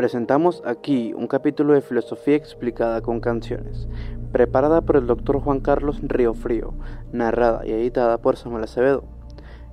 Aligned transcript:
Presentamos 0.00 0.64
aquí 0.64 1.12
un 1.12 1.26
capítulo 1.26 1.74
de 1.74 1.82
filosofía 1.82 2.34
explicada 2.34 3.02
con 3.02 3.20
canciones, 3.20 3.86
preparada 4.32 4.80
por 4.80 4.96
el 4.96 5.06
doctor 5.06 5.42
Juan 5.42 5.60
Carlos 5.60 6.00
Río 6.00 6.32
Frío, 6.32 6.72
narrada 7.12 7.66
y 7.66 7.72
editada 7.72 8.16
por 8.16 8.38
Samuel 8.38 8.64
Acevedo. 8.64 9.04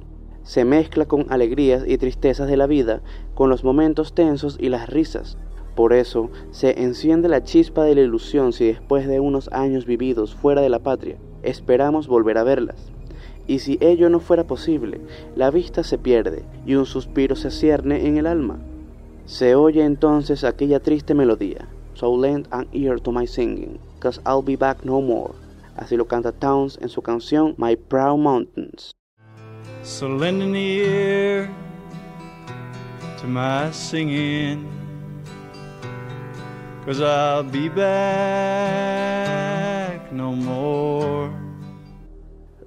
Se 0.44 0.66
mezcla 0.66 1.05
con 1.05 1.25
alegrías 1.30 1.83
y 1.88 1.97
tristezas 1.97 2.47
de 2.47 2.58
la 2.58 2.67
vida, 2.67 3.02
con 3.33 3.49
los 3.49 3.63
momentos 3.63 4.13
tensos 4.13 4.58
y 4.59 4.69
las 4.69 4.89
risas. 4.89 5.38
Por 5.75 5.94
eso 5.94 6.30
se 6.52 6.83
enciende 6.83 7.30
la 7.30 7.44
chispa 7.44 7.83
de 7.83 7.95
la 7.95 8.02
ilusión 8.02 8.53
si 8.53 8.66
después 8.66 9.08
de 9.08 9.19
unos 9.19 9.49
años 9.52 9.86
vividos 9.86 10.36
fuera 10.36 10.61
de 10.61 10.69
la 10.69 10.80
patria, 10.80 11.17
esperamos 11.41 12.08
volver 12.08 12.38
a 12.38 12.44
verlas. 12.44 12.91
Y 13.47 13.59
si 13.59 13.77
ello 13.81 14.09
no 14.09 14.20
fuera 14.20 14.45
posible, 14.45 15.02
la 15.36 15.49
vista 15.49 15.83
se 15.83 15.98
pierde 15.98 16.43
y 16.65 16.76
un 16.76 16.86
suspiro 16.86 17.36
se 17.36 17.49
cierne 17.49 18.08
en 18.08 18.17
el 18.17 18.27
alma. 18.27 18.59
Se 19.26 19.55
oye 19.55 19.83
entonces 19.83 20.43
aquella 20.43 20.80
triste 20.80 21.14
melodía, 21.14 21.67
So 21.95 22.15
lend 22.17 22.48
an 22.52 22.67
ear 22.73 22.99
to 22.99 23.11
my 23.11 23.27
singing, 23.27 23.80
cause 23.99 24.20
I'll 24.26 24.42
be 24.42 24.55
back 24.55 24.83
no 24.83 24.99
more. 24.99 25.33
Así 25.76 25.95
lo 25.95 26.05
canta 26.05 26.32
Towns 26.32 26.77
en 26.82 26.89
su 26.89 27.02
canción 27.02 27.55
My 27.58 27.76
Proud 27.76 28.17
Mountains. 28.17 28.93
So 29.83 30.08
lend 30.08 30.42
an 30.42 30.55
ear 30.55 31.49
to 33.20 33.27
my 33.27 33.70
singing, 33.71 34.66
cause 36.86 37.02
I'll 37.02 37.44
be 37.44 37.67
back 37.67 39.44
no 40.14 40.32
more. 40.32 41.30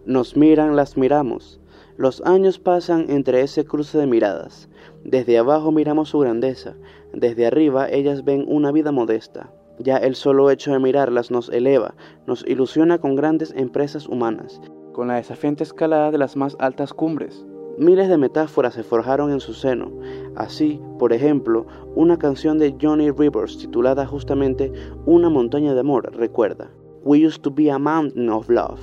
Nos 0.05 0.37
miran, 0.37 0.77
las 0.77 0.99
miramos. 0.99 1.59
Los 1.97 2.21
años 2.21 2.59
pasan 2.59 3.07
entre 3.09 3.41
ese 3.41 3.65
cruce 3.65 3.97
de 3.97 4.07
miradas. 4.07 4.69
Desde 5.03 5.39
abajo 5.39 5.73
miramos 5.73 6.11
su 6.11 6.19
grandeza, 6.19 6.75
desde 7.15 7.47
arriba 7.47 7.89
ellas 7.89 8.25
ven 8.25 8.45
una 8.47 8.73
vida 8.73 8.93
modesta. 8.93 9.51
Ya 9.79 9.97
el 9.97 10.17
solo 10.17 10.51
hecho 10.51 10.73
de 10.73 10.81
mirarlas 10.81 11.31
nos 11.31 11.49
eleva, 11.49 11.95
nos 12.27 12.45
ilusiona 12.47 12.99
con 12.99 13.17
grandes 13.17 13.55
empresas 13.57 14.07
humanas, 14.07 14.61
con 14.97 15.09
la 15.09 15.17
desafiante 15.17 15.63
escalada 15.63 16.11
de 16.11 16.17
las 16.17 16.37
más 16.37 16.57
altas 16.59 16.95
cumbres. 16.95 17.45
Miles 17.77 18.09
de 18.09 18.17
metáforas 18.17 18.73
se 18.73 18.83
forjaron 18.83 19.31
en 19.31 19.41
su 19.41 19.53
seno. 19.53 19.93
Así, 20.37 20.81
por 20.99 21.13
ejemplo, 21.13 21.67
una 21.95 22.17
canción 22.17 22.59
de 22.59 22.75
Johnny 22.81 23.11
Rivers 23.11 23.59
titulada 23.59 24.07
justamente 24.07 24.73
Una 25.05 25.29
montaña 25.29 25.75
de 25.75 25.81
amor 25.81 26.11
recuerda. 26.17 26.71
We 27.05 27.19
used 27.27 27.43
to 27.43 27.51
be 27.51 27.71
a 27.71 27.79
mountain 27.79 28.31
of 28.31 28.49
love. 28.49 28.81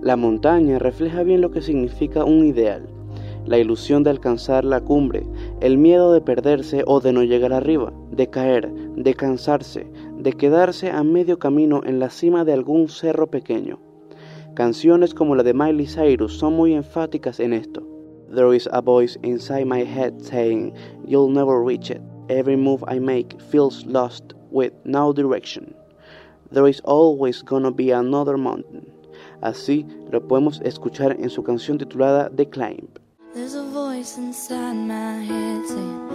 La 0.00 0.14
montaña 0.14 0.78
refleja 0.78 1.24
bien 1.24 1.40
lo 1.40 1.50
que 1.50 1.62
significa 1.62 2.24
un 2.24 2.44
ideal, 2.44 2.86
la 3.46 3.58
ilusión 3.58 4.02
de 4.02 4.10
alcanzar 4.10 4.64
la 4.64 4.80
cumbre, 4.80 5.26
el 5.60 5.78
miedo 5.78 6.12
de 6.12 6.20
perderse 6.20 6.82
o 6.86 7.00
de 7.00 7.12
no 7.12 7.22
llegar 7.22 7.52
arriba, 7.52 7.92
de 8.10 8.28
caer, 8.28 8.70
de 8.96 9.14
cansarse, 9.14 9.86
de 10.24 10.32
quedarse 10.32 10.90
a 10.90 11.02
medio 11.04 11.38
camino 11.38 11.82
en 11.84 12.00
la 12.00 12.08
cima 12.08 12.46
de 12.46 12.54
algún 12.54 12.88
cerro 12.88 13.26
pequeño. 13.26 13.78
Canciones 14.54 15.12
como 15.12 15.34
la 15.34 15.42
de 15.42 15.52
Miley 15.52 15.86
Cyrus 15.86 16.38
son 16.38 16.54
muy 16.54 16.72
enfáticas 16.72 17.40
en 17.40 17.52
esto. 17.52 17.82
There 18.34 18.56
is 18.56 18.66
a 18.72 18.80
voice 18.80 19.18
inside 19.22 19.66
my 19.66 19.84
head 19.84 20.14
saying, 20.22 20.72
You'll 21.06 21.30
never 21.30 21.62
reach 21.62 21.90
it. 21.90 22.00
Every 22.30 22.56
move 22.56 22.82
I 22.88 23.00
make 23.00 23.38
feels 23.50 23.84
lost 23.84 24.32
with 24.50 24.72
no 24.84 25.12
direction. 25.12 25.74
There 26.50 26.70
is 26.70 26.80
always 26.84 27.42
gonna 27.42 27.70
be 27.70 27.92
another 27.92 28.38
mountain. 28.38 28.90
Así 29.42 29.86
lo 30.10 30.26
podemos 30.26 30.62
escuchar 30.64 31.20
en 31.20 31.28
su 31.28 31.42
canción 31.42 31.76
titulada 31.76 32.34
The 32.34 32.48
Climb. 32.48 32.88
There's 33.34 33.56
a 33.56 33.62
voice 33.62 34.16
inside 34.16 34.74
my 34.74 35.22
head 35.22 35.66
saying 35.66 36.13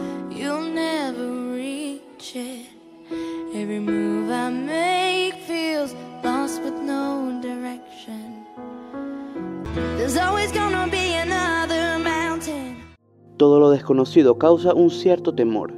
Every 3.60 3.82
move 3.82 4.32
I 4.32 4.50
make 4.50 5.34
feels 5.46 5.94
lost 6.24 6.64
with 6.64 6.76
no 6.76 7.42
direction. 7.42 8.46
There's 9.98 10.16
always 10.16 10.50
gonna 10.54 10.88
be 10.90 11.16
another 11.16 12.00
mountain. 12.00 12.78
Todo 13.36 13.60
lo 13.60 13.70
desconocido 13.70 14.38
causa 14.38 14.74
un 14.74 14.90
cierto 14.90 15.36
temor. 15.36 15.74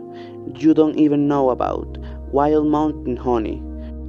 You 0.60 0.76
don't 0.76 0.96
even 0.96 1.28
know 1.28 1.50
about 1.50 1.98
Wild 2.32 2.68
Mountain 2.68 3.18
Honey. 3.18 3.60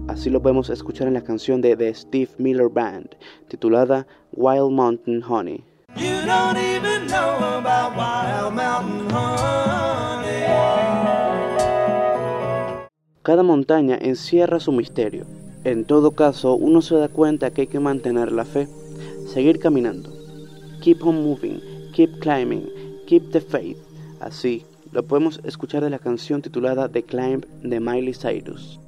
Así 0.07 0.29
lo 0.29 0.43
podemos 0.43 0.69
escuchar 0.69 1.09
en 1.09 1.15
la 1.15 1.23
canción 1.23 1.63
de 1.63 1.75
The 1.75 1.95
Steve 1.95 2.29
Miller 2.37 2.69
Band, 2.69 3.17
titulada 3.49 4.07
Wild 4.33 4.73
Mountain 4.73 5.23
Honey. 5.23 5.65
You 5.97 6.27
don't 6.27 6.59
even 6.59 7.07
know 7.07 7.59
about 7.59 7.97
Wild 7.97 8.53
Mountain 8.53 9.09
Honey. 9.09 9.62
Cada 13.23 13.45
montaña 13.45 13.97
encierra 14.01 14.59
su 14.59 14.73
misterio. 14.73 15.27
En 15.63 15.85
todo 15.85 16.11
caso, 16.11 16.57
uno 16.57 16.83
se 16.83 16.97
da 16.97 17.07
cuenta 17.07 17.53
que 17.53 17.61
hay 17.61 17.67
que 17.69 17.79
mantener 17.79 18.33
la 18.33 18.45
fe, 18.45 18.67
seguir 19.29 19.61
caminando. 19.61 20.11
Keep 20.81 21.07
on 21.07 21.23
moving, 21.23 21.61
keep 21.93 22.19
climbing, 22.19 22.69
keep 23.07 23.31
the 23.31 23.41
faith. 23.41 23.79
Así 24.19 24.67
lo 24.91 25.05
podemos 25.05 25.41
escuchar 25.45 25.85
de 25.85 25.91
la 25.91 26.01
canción 26.01 26.43
titulada 26.43 26.89
The 26.89 27.05
Climb 27.05 27.47
de 27.63 27.79
Miley 27.79 28.13
Cyrus. 28.13 28.81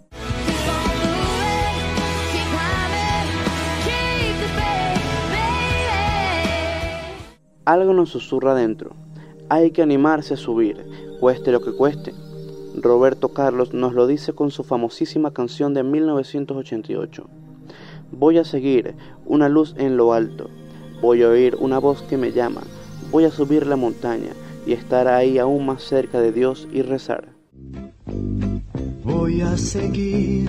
Algo 7.67 7.95
nos 7.95 8.11
susurra 8.11 8.57
dentro. 8.57 8.97
Hay 9.49 9.71
que 9.71 9.83
animarse 9.83 10.35
a 10.35 10.37
subir, 10.37 10.85
cueste 11.21 11.53
lo 11.53 11.63
que 11.63 11.71
cueste. 11.71 12.24
Roberto 12.75 13.29
Carlos 13.29 13.73
nos 13.73 13.95
lo 13.95 14.07
dice 14.07 14.33
con 14.33 14.51
su 14.51 14.65
famosísima 14.65 15.33
canción 15.33 15.75
de 15.75 15.83
1988. 15.85 17.29
Voy 18.11 18.39
a 18.39 18.45
seguir 18.45 18.95
una 19.27 19.49
luz 19.49 19.75
en 19.79 19.97
lo 19.97 20.13
alto. 20.13 20.51
Voy 21.01 21.23
a 21.23 21.29
oír 21.29 21.57
una 21.61 21.79
voz 21.79 22.03
que 22.03 22.17
me 22.17 22.33
llama. 22.33 22.63
Voy 23.11 23.25
a 23.25 23.31
subir 23.31 23.67
la 23.67 23.77
montaña. 23.77 24.33
y 24.67 24.73
estar 24.73 25.09
ahí 25.09 25.37
aún 25.37 25.67
más 25.67 25.83
cerca 25.83 26.21
de 26.21 26.33
Dios 26.33 26.67
y 26.73 26.81
rezar. 26.81 27.29
Voy 29.05 29.43
a 29.43 29.59
seguir 29.59 30.49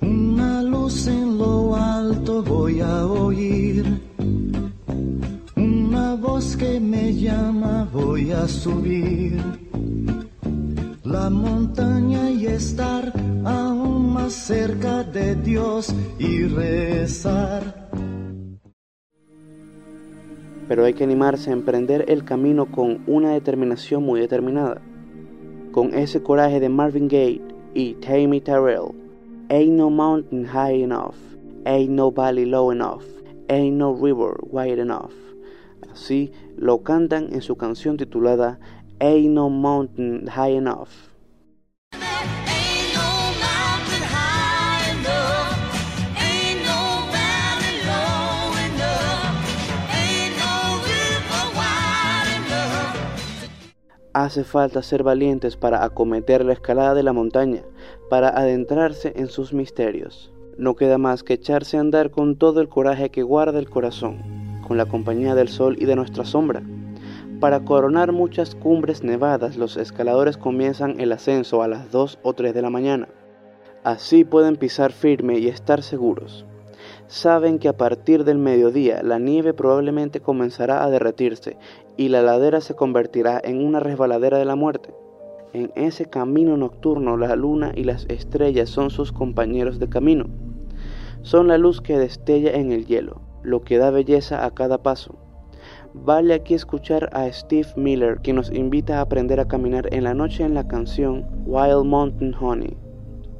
una 0.00 0.62
luz 0.62 1.08
en 1.08 1.36
lo 1.36 1.76
alto, 1.76 2.42
voy 2.42 2.80
a 2.80 3.06
oír 3.06 4.00
una 5.56 6.14
voz 6.14 6.56
que 6.56 6.80
me 6.80 7.14
llama, 7.14 7.86
voy 7.92 8.30
a 8.30 8.48
subir 8.48 9.67
la 11.10 11.30
montaña 11.30 12.30
y 12.30 12.46
estar 12.46 13.12
aún 13.44 14.12
más 14.12 14.32
cerca 14.34 15.02
de 15.04 15.34
Dios 15.36 15.94
y 16.18 16.44
rezar. 16.44 17.88
Pero 20.68 20.84
hay 20.84 20.92
que 20.92 21.04
animarse 21.04 21.48
a 21.48 21.54
emprender 21.54 22.04
el 22.08 22.24
camino 22.24 22.70
con 22.70 23.02
una 23.06 23.32
determinación 23.32 24.02
muy 24.02 24.20
determinada, 24.20 24.82
con 25.72 25.94
ese 25.94 26.22
coraje 26.22 26.60
de 26.60 26.68
Marvin 26.68 27.08
Gaye 27.08 27.40
y 27.72 27.94
Tammy 27.94 28.42
Terrell. 28.42 28.92
Ain't 29.48 29.72
no 29.72 29.88
mountain 29.88 30.44
high 30.44 30.82
enough, 30.82 31.16
ain't 31.64 31.90
no 31.90 32.12
valley 32.12 32.44
low 32.44 32.70
enough, 32.70 33.04
ain't 33.48 33.78
no 33.78 33.94
river 33.94 34.36
wide 34.42 34.78
enough. 34.78 35.14
Así 35.90 36.32
lo 36.56 36.82
cantan 36.82 37.32
en 37.32 37.40
su 37.40 37.56
canción 37.56 37.96
titulada 37.96 38.60
Ain't 39.00 39.30
No 39.30 39.48
Mountain 39.48 40.26
High 40.26 40.56
Enough. 40.56 40.88
Hace 54.14 54.42
falta 54.42 54.82
ser 54.82 55.04
valientes 55.04 55.56
para 55.56 55.84
acometer 55.84 56.44
la 56.44 56.52
escalada 56.52 56.94
de 56.94 57.04
la 57.04 57.12
montaña, 57.12 57.62
para 58.10 58.30
adentrarse 58.30 59.12
en 59.14 59.28
sus 59.28 59.52
misterios. 59.52 60.32
No 60.56 60.74
queda 60.74 60.98
más 60.98 61.22
que 61.22 61.34
echarse 61.34 61.76
a 61.76 61.80
andar 61.80 62.10
con 62.10 62.34
todo 62.34 62.60
el 62.60 62.68
coraje 62.68 63.10
que 63.10 63.22
guarda 63.22 63.60
el 63.60 63.70
corazón, 63.70 64.18
con 64.66 64.76
la 64.76 64.86
compañía 64.86 65.36
del 65.36 65.46
sol 65.46 65.76
y 65.78 65.84
de 65.84 65.94
nuestra 65.94 66.24
sombra. 66.24 66.64
Para 67.40 67.60
coronar 67.60 68.10
muchas 68.10 68.56
cumbres 68.56 69.04
nevadas, 69.04 69.56
los 69.56 69.76
escaladores 69.76 70.36
comienzan 70.36 70.98
el 70.98 71.12
ascenso 71.12 71.62
a 71.62 71.68
las 71.68 71.92
2 71.92 72.18
o 72.24 72.32
3 72.32 72.52
de 72.52 72.62
la 72.62 72.70
mañana. 72.70 73.06
Así 73.84 74.24
pueden 74.24 74.56
pisar 74.56 74.90
firme 74.90 75.38
y 75.38 75.46
estar 75.46 75.84
seguros. 75.84 76.44
Saben 77.06 77.60
que 77.60 77.68
a 77.68 77.76
partir 77.76 78.24
del 78.24 78.38
mediodía 78.38 79.04
la 79.04 79.20
nieve 79.20 79.54
probablemente 79.54 80.18
comenzará 80.18 80.82
a 80.82 80.90
derretirse 80.90 81.56
y 81.96 82.08
la 82.08 82.22
ladera 82.22 82.60
se 82.60 82.74
convertirá 82.74 83.40
en 83.44 83.64
una 83.64 83.78
resbaladera 83.78 84.38
de 84.38 84.44
la 84.44 84.56
muerte. 84.56 84.92
En 85.52 85.70
ese 85.76 86.06
camino 86.06 86.56
nocturno 86.56 87.16
la 87.16 87.36
luna 87.36 87.70
y 87.72 87.84
las 87.84 88.04
estrellas 88.06 88.68
son 88.68 88.90
sus 88.90 89.12
compañeros 89.12 89.78
de 89.78 89.88
camino. 89.88 90.26
Son 91.22 91.46
la 91.46 91.56
luz 91.56 91.80
que 91.80 91.98
destella 91.98 92.50
en 92.54 92.72
el 92.72 92.86
hielo, 92.86 93.20
lo 93.44 93.62
que 93.62 93.78
da 93.78 93.90
belleza 93.90 94.44
a 94.44 94.50
cada 94.50 94.82
paso. 94.82 95.27
Vale 96.04 96.34
aquí 96.34 96.54
escuchar 96.54 97.10
a 97.12 97.30
Steve 97.30 97.68
Miller, 97.76 98.20
que 98.20 98.32
nos 98.32 98.50
invita 98.50 98.98
a 98.98 99.02
aprender 99.02 99.40
a 99.40 99.46
caminar 99.46 99.92
en 99.92 100.04
la 100.04 100.14
noche 100.14 100.42
en 100.44 100.54
la 100.54 100.66
canción 100.66 101.26
Wild 101.44 101.84
Mountain 101.84 102.34
Honey. 102.40 102.76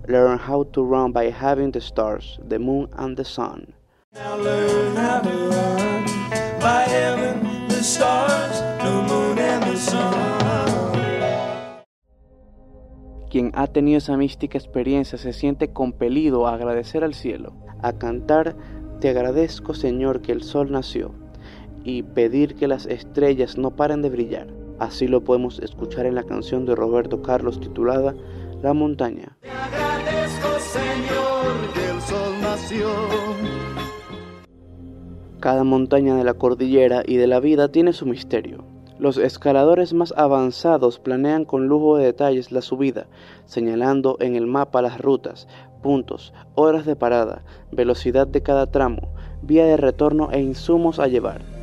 Learn 0.07 0.39
how 0.39 0.65
to 0.65 0.85
run 0.85 1.13
by 1.13 1.31
having 1.31 1.71
the 1.73 1.81
stars, 1.81 2.39
the 2.49 2.59
moon 2.59 2.89
and 2.97 3.17
the 3.17 3.25
sun. 3.25 3.75
Now 4.15 4.37
learn 4.37 4.97
how 4.97 5.21
to 5.23 5.31
run 5.51 6.05
by 6.61 6.85
having 6.89 7.69
the 7.69 7.83
stars, 7.83 8.63
the 8.83 9.03
moon, 9.09 9.39
and 9.39 9.65
the 9.65 9.77
sun. 9.77 10.29
Quien 13.31 13.53
ha 13.55 13.67
tenido 13.67 13.99
esa 13.99 14.17
mística 14.17 14.57
experiencia 14.57 15.19
se 15.19 15.33
siente 15.33 15.73
compelido 15.73 16.47
a 16.47 16.55
agradecer 16.55 17.05
al 17.05 17.15
cielo, 17.15 17.53
a 17.83 17.93
cantar 17.93 18.57
Te 19.01 19.11
agradezco 19.11 19.75
Señor 19.75 20.23
que 20.23 20.33
el 20.33 20.43
sol 20.43 20.73
nació 20.73 21.15
y 21.89 22.03
pedir 22.03 22.55
que 22.55 22.69
las 22.69 22.85
estrellas 22.85 23.57
no 23.57 23.71
paren 23.71 24.03
de 24.03 24.11
brillar. 24.11 24.47
Así 24.79 25.09
lo 25.09 25.25
podemos 25.25 25.59
escuchar 25.61 26.05
en 26.05 26.17
la 26.17 26.23
canción 26.23 26.67
de 26.67 26.75
Roberto 26.75 27.23
Carlos 27.23 27.61
titulada 27.61 28.15
La 28.63 28.75
montaña. 28.75 29.39
Te 29.41 29.51
agradezco, 29.51 30.49
Señor, 30.59 31.73
que 31.73 31.91
el 31.91 32.01
sol 32.03 32.33
nació. 32.43 32.89
Cada 35.41 35.65
montaña 35.65 36.15
de 36.15 36.25
la 36.25 36.35
cordillera 36.35 37.03
y 37.07 37.17
de 37.17 37.27
la 37.27 37.41
vida 37.41 37.73
tiene 37.73 37.95
su 37.95 38.05
misterio. 38.05 38.67
Los 38.99 39.17
escaladores 39.17 39.95
más 39.95 40.13
avanzados 40.15 40.99
planean 40.99 41.47
con 41.47 41.69
lujo 41.69 41.97
de 41.97 42.05
detalles 42.05 42.53
la 42.53 42.61
subida, 42.61 43.07
señalando 43.47 44.19
en 44.21 44.37
el 44.37 44.47
mapa 44.47 44.83
las 44.83 45.01
rutas, 45.01 45.49
puntos, 45.83 46.35
horas 46.55 46.85
de 46.85 46.97
parada, 46.97 47.45
velocidad 47.73 48.27
de 48.27 48.43
cada 48.43 48.71
tramo, 48.71 49.15
vía 49.41 49.65
de 49.65 49.79
retorno 49.79 50.31
e 50.33 50.43
insumos 50.43 50.99
a 50.99 51.07
llevar. 51.07 51.58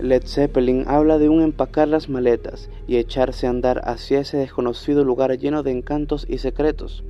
Led 0.00 0.26
Zeppelin 0.26 0.84
habla 0.86 1.16
de 1.18 1.30
un 1.30 1.40
empacar 1.40 1.88
las 1.88 2.10
maletas 2.10 2.68
y 2.86 2.96
echarse 2.96 3.46
a 3.46 3.50
andar 3.50 3.80
hacia 3.84 4.20
ese 4.20 4.36
desconocido 4.36 5.04
lugar 5.04 5.36
lleno 5.38 5.62
de 5.62 5.70
encantos 5.70 6.26
y 6.28 6.38
secretos. 6.38 7.02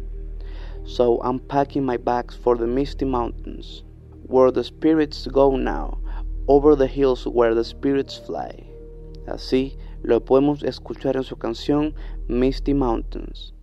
So 0.84 1.20
I'm 1.24 1.40
packing 1.40 1.84
my 1.84 1.96
bags 1.96 2.36
for 2.36 2.56
the 2.56 2.66
misty 2.66 3.04
mountains, 3.04 3.84
where 4.28 4.52
the 4.52 4.62
spirits 4.62 5.26
go 5.26 5.56
now, 5.56 5.98
over 6.46 6.76
the 6.76 6.86
hills 6.86 7.26
where 7.26 7.56
the 7.56 7.64
spirits 7.64 8.22
fly. 8.24 8.70
Así 9.26 9.76
lo 10.02 10.24
podemos 10.24 10.62
escuchar 10.62 11.16
en 11.16 11.24
su 11.24 11.36
canción 11.36 11.92
Misty 12.28 12.72
Mountains. 12.72 13.55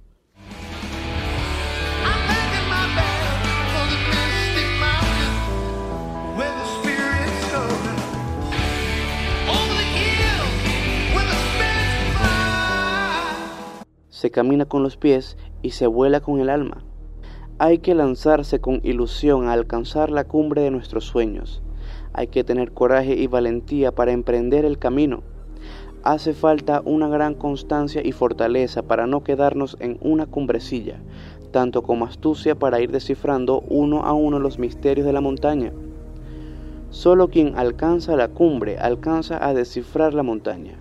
Se 14.24 14.31
camina 14.31 14.64
con 14.64 14.84
los 14.84 14.96
pies 14.96 15.36
y 15.62 15.72
se 15.72 15.86
vuela 15.86 16.22
con 16.22 16.40
el 16.40 16.50
alma. 16.50 16.86
Hay 17.60 17.80
que 17.80 17.94
lanzarse 17.94 18.62
con 18.62 18.80
ilusión 18.81 19.50
a 19.50 19.52
alcanzar 19.52 20.12
la 20.12 20.24
cumbre 20.24 20.62
de 20.62 20.72
nuestros 20.72 21.04
sueños. 21.04 21.62
Hay 22.14 22.28
que 22.28 22.46
tener 22.46 22.72
coraje 22.72 23.16
y 23.16 23.28
valentía 23.28 23.92
para 23.92 24.14
emprender 24.14 24.64
el 24.64 24.80
camino. 24.80 25.24
Hace 26.04 26.31
falta 26.31 26.81
una 26.86 27.10
gran 27.10 27.34
constancia 27.34 28.02
y 28.02 28.14
fortaleza 28.14 28.83
para 28.83 29.07
no 29.07 29.26
quedarnos 29.26 29.76
en 29.81 29.97
una 30.00 30.26
cumbrecilla, 30.26 31.02
tanto 31.52 31.83
como 31.83 32.06
astucia 32.06 32.56
para 32.56 32.80
ir 32.80 32.92
descifrando 32.92 33.59
uno 33.68 34.06
a 34.06 34.14
uno 34.14 34.40
los 34.40 34.57
misterios 34.57 35.06
de 35.06 35.12
la 35.12 35.19
montaña. 35.19 35.74
Solo 36.92 37.28
quien 37.28 37.57
alcanza 37.57 38.16
la 38.16 38.30
cumbre 38.30 38.78
alcanza 38.78 39.45
a 39.45 39.54
descifrar 39.54 40.14
la 40.14 40.24
montaña. 40.24 40.80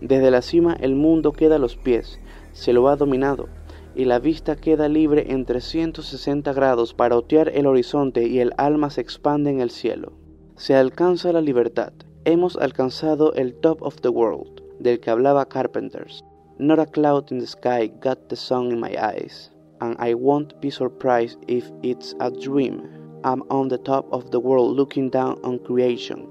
Desde 0.00 0.30
la 0.30 0.40
cima 0.40 0.74
el 0.80 0.94
mundo 0.94 1.32
queda 1.32 1.56
a 1.56 1.58
los 1.58 1.76
pies, 1.76 2.18
se 2.56 2.72
lo 2.72 2.88
ha 2.88 2.96
dominado, 2.96 3.48
y 3.94 4.06
la 4.06 4.18
vista 4.18 4.56
queda 4.56 4.88
libre 4.88 5.30
en 5.30 5.44
360 5.44 6.54
grados 6.54 6.94
para 6.94 7.16
otear 7.16 7.50
el 7.54 7.66
horizonte 7.66 8.26
y 8.26 8.38
el 8.38 8.54
alma 8.56 8.88
se 8.88 9.02
expande 9.02 9.50
en 9.50 9.60
el 9.60 9.70
cielo. 9.70 10.12
Se 10.56 10.74
alcanza 10.74 11.32
la 11.32 11.42
libertad. 11.42 11.92
Hemos 12.24 12.56
alcanzado 12.56 13.34
el 13.34 13.54
top 13.56 13.82
of 13.82 13.96
the 13.96 14.08
world, 14.08 14.62
del 14.80 15.00
que 15.00 15.10
hablaba 15.10 15.46
Carpenters. 15.46 16.24
Not 16.58 16.78
a 16.78 16.86
cloud 16.86 17.30
in 17.30 17.40
the 17.40 17.46
sky 17.46 17.92
got 18.02 18.28
the 18.28 18.36
sun 18.36 18.72
in 18.72 18.80
my 18.80 18.96
eyes, 18.98 19.52
and 19.80 19.94
I 19.98 20.14
won't 20.14 20.58
be 20.62 20.70
surprised 20.70 21.38
if 21.46 21.70
it's 21.82 22.16
a 22.20 22.30
dream. 22.30 22.84
I'm 23.22 23.42
on 23.50 23.68
the 23.68 23.78
top 23.78 24.06
of 24.10 24.30
the 24.30 24.40
world 24.40 24.76
looking 24.76 25.10
down 25.10 25.38
on 25.44 25.58
creation, 25.58 26.30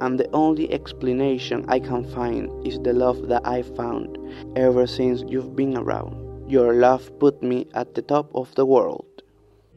and 0.00 0.18
the 0.18 0.30
only 0.32 0.72
explanation 0.72 1.64
I 1.68 1.80
can 1.80 2.04
find 2.04 2.66
is 2.66 2.78
the 2.80 2.92
love 2.92 3.28
that 3.28 3.46
I 3.46 3.62
found 3.62 4.18
ever 4.56 4.86
since 4.86 5.22
you've 5.28 5.56
been 5.56 5.76
around. 5.76 6.50
Your 6.50 6.74
love 6.74 7.10
put 7.18 7.42
me 7.42 7.66
at 7.74 7.94
the 7.94 8.02
top 8.02 8.30
of 8.34 8.54
the 8.54 8.66
world. 8.66 9.06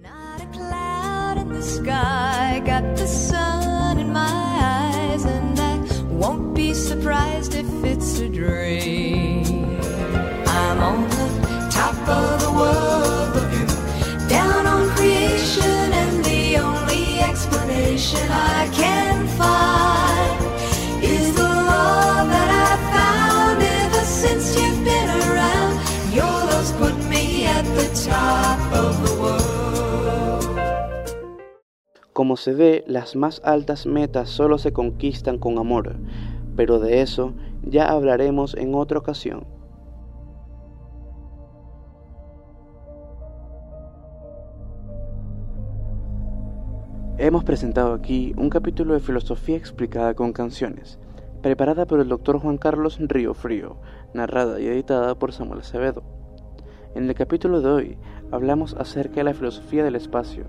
Not 0.01 0.41
a 0.41 0.45
cloud 0.47 1.37
in 1.37 1.49
the 1.49 1.63
sky, 1.63 2.61
got 2.65 2.95
the 2.95 3.07
sun 3.07 3.97
in 3.97 4.13
my 4.13 4.21
eyes, 4.21 5.25
and 5.25 5.59
I 5.59 5.77
won't 6.11 6.53
be 6.53 6.73
surprised 6.73 7.55
if 7.55 7.67
it's 7.83 8.19
a 8.19 8.29
dream. 8.29 9.45
I'm 10.47 10.79
on 10.79 11.09
the 11.09 11.69
top 11.71 11.95
of 12.07 12.41
the 12.43 12.51
world, 12.51 13.35
looking 13.35 14.27
down 14.27 14.67
on 14.67 14.89
creation, 14.95 15.93
and 16.01 16.23
the 16.23 16.57
only 16.57 17.19
explanation 17.21 18.29
I 18.29 18.58
Como 32.29 32.37
se 32.37 32.53
ve, 32.53 32.83
las 32.85 33.15
más 33.15 33.41
altas 33.43 33.87
metas 33.87 34.29
solo 34.29 34.59
se 34.59 34.71
conquistan 34.71 35.39
con 35.39 35.57
amor, 35.57 35.95
pero 36.55 36.77
de 36.77 37.01
eso 37.01 37.33
ya 37.63 37.89
hablaremos 37.89 38.53
en 38.53 38.75
otra 38.75 38.99
ocasión. 38.99 39.47
Hemos 47.17 47.43
presentado 47.43 47.95
aquí 47.95 48.35
un 48.37 48.51
capítulo 48.51 48.93
de 48.93 48.99
filosofía 48.99 49.57
explicada 49.57 50.13
con 50.13 50.31
canciones, 50.31 50.99
preparada 51.41 51.87
por 51.87 51.99
el 51.99 52.09
doctor 52.09 52.37
Juan 52.37 52.59
Carlos 52.59 52.99
Río 52.99 53.33
Frío, 53.33 53.77
narrada 54.13 54.59
y 54.59 54.67
editada 54.67 55.15
por 55.15 55.33
Samuel 55.33 55.61
Acevedo. 55.61 56.03
En 56.93 57.09
el 57.09 57.15
capítulo 57.15 57.61
de 57.61 57.69
hoy 57.69 57.97
hablamos 58.31 58.75
acerca 58.75 59.15
de 59.15 59.23
la 59.23 59.33
filosofía 59.33 59.83
del 59.83 59.95
espacio, 59.95 60.45